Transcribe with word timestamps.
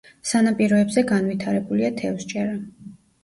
სანაპიროებზე 0.27 1.03
განვითარებულია 1.11 1.93
თევზჭერა. 2.01 2.57